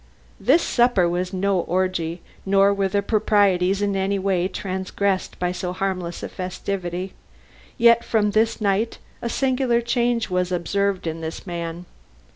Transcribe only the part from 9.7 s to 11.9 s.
change was observed in this man.